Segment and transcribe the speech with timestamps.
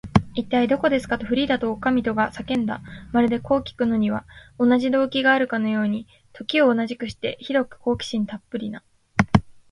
[0.33, 2.81] 「いったい、どこですか？」と、フリーダとおかみとが叫んだ。
[3.11, 4.25] まるで、こうきくのには
[4.57, 8.81] 同じ動機があるかのように、時を同じくして、ひどく好奇心たっぷりな